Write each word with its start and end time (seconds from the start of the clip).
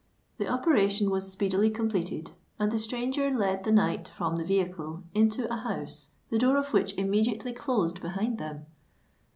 The 0.39 0.47
operation 0.47 1.11
was 1.11 1.29
speedily 1.31 1.69
completed; 1.69 2.31
and 2.57 2.71
the 2.71 2.79
stranger 2.79 3.29
led 3.29 3.63
the 3.63 3.71
knight 3.71 4.07
from 4.09 4.37
the 4.37 4.43
vehicle, 4.43 5.03
into 5.13 5.47
a 5.53 5.57
house, 5.57 6.09
the 6.31 6.39
door 6.39 6.57
of 6.57 6.73
which 6.73 6.95
immediately 6.97 7.53
closed 7.53 8.01
behind 8.01 8.39
them. 8.39 8.65